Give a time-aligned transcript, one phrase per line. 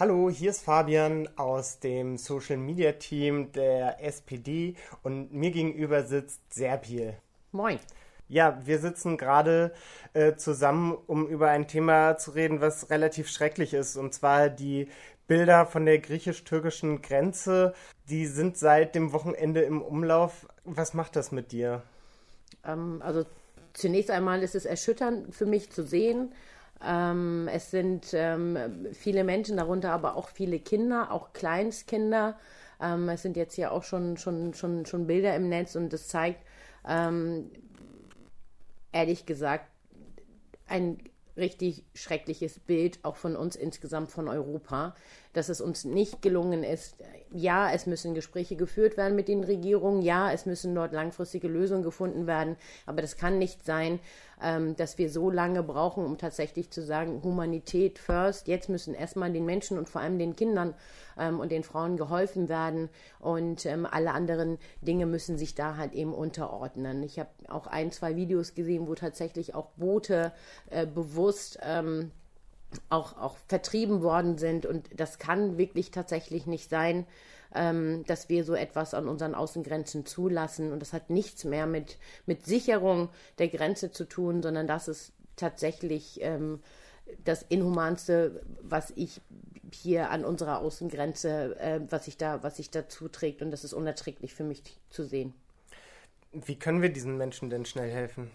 [0.00, 6.40] Hallo, hier ist Fabian aus dem Social Media Team der SPD und mir gegenüber sitzt
[6.54, 7.12] Serpil.
[7.52, 7.78] Moin.
[8.26, 9.74] Ja, wir sitzen gerade
[10.14, 14.88] äh, zusammen, um über ein Thema zu reden, was relativ schrecklich ist, und zwar die
[15.26, 17.74] Bilder von der griechisch-türkischen Grenze.
[18.08, 20.46] Die sind seit dem Wochenende im Umlauf.
[20.64, 21.82] Was macht das mit dir?
[22.64, 23.26] Ähm, also
[23.74, 26.32] zunächst einmal ist es erschütternd für mich zu sehen,
[26.84, 32.38] ähm, es sind ähm, viele Menschen, darunter aber auch viele Kinder, auch Kleinstkinder.
[32.80, 36.08] Ähm, es sind jetzt hier auch schon, schon, schon, schon Bilder im Netz und das
[36.08, 36.42] zeigt,
[36.88, 37.50] ähm,
[38.92, 39.66] ehrlich gesagt,
[40.66, 40.98] ein
[41.36, 44.94] richtig schreckliches Bild auch von uns insgesamt von Europa,
[45.32, 46.96] dass es uns nicht gelungen ist.
[47.32, 51.84] Ja, es müssen Gespräche geführt werden mit den Regierungen, ja, es müssen dort langfristige Lösungen
[51.84, 54.00] gefunden werden, aber das kann nicht sein,
[54.42, 58.48] ähm, dass wir so lange brauchen, um tatsächlich zu sagen, Humanität first.
[58.48, 60.74] Jetzt müssen erstmal den Menschen und vor allem den Kindern
[61.18, 62.88] ähm, und den Frauen geholfen werden
[63.20, 67.02] und ähm, alle anderen Dinge müssen sich da halt eben unterordnen.
[67.04, 70.32] Ich habe auch ein, zwei Videos gesehen, wo tatsächlich auch Boote
[70.70, 72.10] äh, bewusst ähm,
[72.88, 74.66] auch, auch vertrieben worden sind.
[74.66, 77.06] Und das kann wirklich tatsächlich nicht sein,
[77.54, 80.72] ähm, dass wir so etwas an unseren Außengrenzen zulassen.
[80.72, 85.12] Und das hat nichts mehr mit, mit Sicherung der Grenze zu tun, sondern das ist
[85.36, 86.60] tatsächlich ähm,
[87.24, 89.20] das Inhumanste, was ich
[89.72, 93.42] hier an unserer Außengrenze, äh, was sich da, was sich da zuträgt.
[93.42, 95.34] Und das ist unerträglich für mich zu sehen.
[96.32, 98.30] Wie können wir diesen Menschen denn schnell helfen?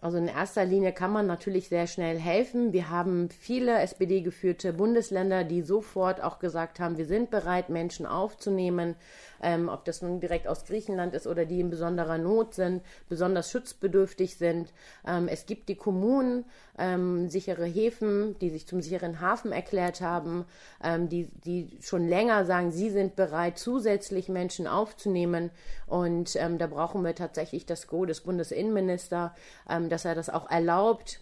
[0.00, 2.72] Also in erster Linie kann man natürlich sehr schnell helfen.
[2.72, 8.94] Wir haben viele SPD-geführte Bundesländer, die sofort auch gesagt haben, wir sind bereit, Menschen aufzunehmen,
[9.42, 13.50] ähm, ob das nun direkt aus Griechenland ist oder die in besonderer Not sind, besonders
[13.50, 14.72] schutzbedürftig sind.
[15.06, 16.44] Ähm, es gibt die Kommunen,
[16.78, 20.44] ähm, sichere Häfen, die sich zum sicheren Hafen erklärt haben,
[20.82, 25.50] ähm, die, die schon länger sagen, sie sind bereit, zusätzlich Menschen aufzunehmen.
[25.86, 29.32] Und ähm, da brauchen wir tatsächlich das Go des Bundesinnenministers,
[29.68, 31.20] ähm, dass er das auch erlaubt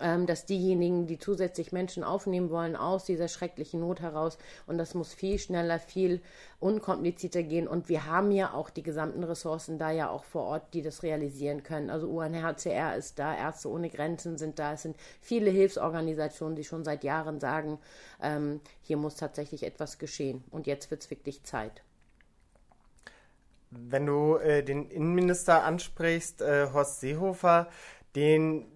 [0.00, 4.94] ähm, dass diejenigen, die zusätzlich Menschen aufnehmen wollen, aus dieser schrecklichen Not heraus, und das
[4.94, 6.20] muss viel schneller, viel
[6.60, 7.68] unkomplizierter gehen.
[7.68, 11.02] Und wir haben ja auch die gesamten Ressourcen da ja auch vor Ort, die das
[11.02, 11.90] realisieren können.
[11.90, 16.84] Also UNHCR ist da, Ärzte ohne Grenzen sind da, es sind viele Hilfsorganisationen, die schon
[16.84, 17.78] seit Jahren sagen,
[18.22, 20.44] ähm, hier muss tatsächlich etwas geschehen.
[20.50, 21.82] Und jetzt wird es wirklich Zeit.
[23.72, 27.68] Wenn du äh, den Innenminister ansprichst, äh, Horst Seehofer,
[28.14, 28.66] den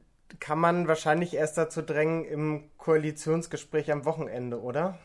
[0.40, 4.98] kann man wahrscheinlich erst dazu drängen im Koalitionsgespräch am Wochenende, oder?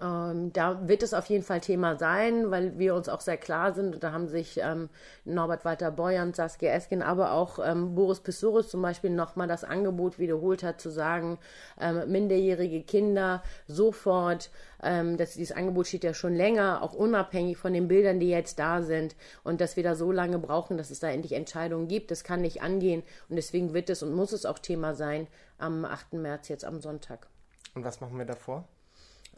[0.00, 3.72] Ähm, da wird es auf jeden Fall Thema sein, weil wir uns auch sehr klar
[3.72, 4.02] sind.
[4.02, 4.88] Da haben sich ähm,
[5.24, 10.20] Norbert Walter Beuern, Saskia Esken, aber auch ähm, Boris Pistorius zum Beispiel nochmal das Angebot
[10.20, 11.38] wiederholt hat, zu sagen,
[11.80, 14.50] ähm, minderjährige Kinder sofort,
[14.84, 18.60] ähm, dass dieses Angebot steht ja schon länger, auch unabhängig von den Bildern, die jetzt
[18.60, 19.16] da sind.
[19.42, 22.12] Und dass wir da so lange brauchen, dass es da endlich Entscheidungen gibt.
[22.12, 23.02] Das kann nicht angehen.
[23.28, 25.26] Und deswegen wird es und muss es auch Thema sein
[25.58, 26.12] am 8.
[26.12, 27.26] März jetzt am Sonntag.
[27.74, 28.64] Und was machen wir davor?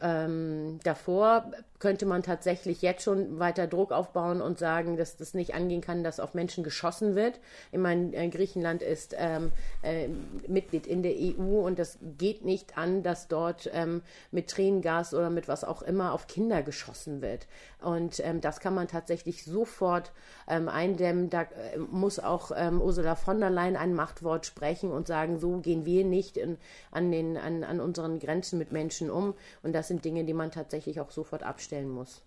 [0.01, 1.51] Ähm, davor
[1.81, 6.03] könnte man tatsächlich jetzt schon weiter Druck aufbauen und sagen, dass das nicht angehen kann,
[6.03, 7.39] dass auf Menschen geschossen wird.
[7.71, 9.51] Ich meine, äh, Griechenland ist ähm,
[9.81, 10.07] äh,
[10.47, 14.01] Mitglied in der EU und das geht nicht an, dass dort ähm,
[14.31, 17.47] mit Tränengas oder mit was auch immer auf Kinder geschossen wird.
[17.81, 20.11] Und ähm, das kann man tatsächlich sofort
[20.47, 21.31] ähm, eindämmen.
[21.31, 25.57] Da äh, muss auch ähm, Ursula von der Leyen ein Machtwort sprechen und sagen, so
[25.57, 26.57] gehen wir nicht in,
[26.91, 29.33] an, den, an, an unseren Grenzen mit Menschen um.
[29.63, 32.21] Und das sind Dinge, die man tatsächlich auch sofort abstellen muss.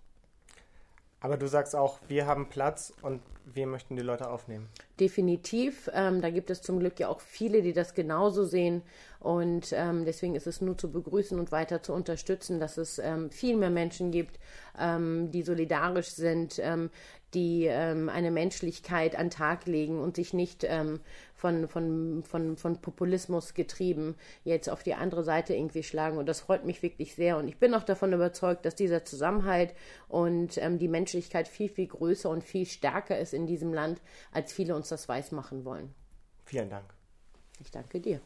[1.20, 4.68] Aber du sagst auch, wir haben Platz und wir möchten die Leute aufnehmen.
[5.00, 5.90] Definitiv.
[5.92, 8.82] Ähm, da gibt es zum Glück ja auch viele, die das genauso sehen.
[9.24, 13.30] Und ähm, deswegen ist es nur zu begrüßen und weiter zu unterstützen, dass es ähm,
[13.30, 14.38] viel mehr Menschen gibt,
[14.78, 16.90] ähm, die solidarisch sind, ähm,
[17.32, 20.64] die ähm, eine Menschlichkeit an Tag legen und sich nicht
[21.34, 26.16] von, von, von, von Populismus getrieben jetzt auf die andere Seite irgendwie schlagen.
[26.16, 27.36] Und das freut mich wirklich sehr.
[27.36, 29.74] Und ich bin auch davon überzeugt, dass dieser Zusammenhalt
[30.08, 34.00] und die Menschlichkeit viel, viel größer und viel stärker ist in diesem Land,
[34.32, 35.94] als viele uns das weiß machen wollen.
[36.44, 36.92] Vielen Dank.
[37.58, 38.20] Ich danke dir.